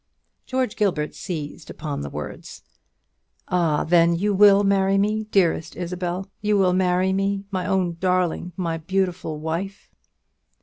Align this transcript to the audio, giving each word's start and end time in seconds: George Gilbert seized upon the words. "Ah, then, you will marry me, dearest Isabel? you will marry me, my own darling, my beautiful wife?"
George 0.47 0.75
Gilbert 0.77 1.13
seized 1.13 1.69
upon 1.69 2.01
the 2.01 2.09
words. 2.09 2.63
"Ah, 3.49 3.83
then, 3.83 4.15
you 4.15 4.33
will 4.33 4.63
marry 4.63 4.97
me, 4.97 5.25
dearest 5.25 5.75
Isabel? 5.75 6.27
you 6.41 6.57
will 6.57 6.73
marry 6.73 7.13
me, 7.13 7.45
my 7.51 7.67
own 7.67 7.97
darling, 7.99 8.51
my 8.57 8.79
beautiful 8.79 9.37
wife?" 9.39 9.91